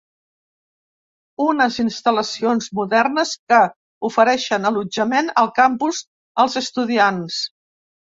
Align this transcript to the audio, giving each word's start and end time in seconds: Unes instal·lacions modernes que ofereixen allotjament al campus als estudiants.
Unes 1.45 1.77
instal·lacions 1.83 2.71
modernes 2.81 3.35
que 3.53 3.61
ofereixen 4.11 4.69
allotjament 4.73 5.33
al 5.45 5.55
campus 5.63 6.05
als 6.47 6.63
estudiants. 6.67 7.43